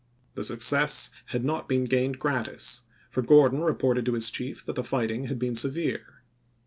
The 0.33 0.43
success 0.43 1.11
had 1.27 1.45
not 1.45 1.69
been 1.69 1.85
gained 1.85 2.17
gratis, 2.17 2.81
for 3.11 3.21
Gordon 3.21 3.61
reported 3.61 4.03
to 4.07 4.13
his 4.13 4.31
chief 4.31 4.65
that 4.65 4.73
the 4.73 4.83
fighting 4.83 5.25
had 5.25 5.37
been 5.37 5.53
severe. 5.53 6.23